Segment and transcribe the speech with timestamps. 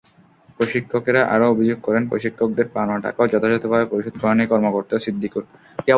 [0.57, 5.43] প্রশিক্ষকেরা আরও অভিযোগ করেন, প্রশিক্ষকদের পাওনা টাকাও যথাযথভাবে পরিশোধ করেননি কর্মকর্তা সিদ্দিকুর।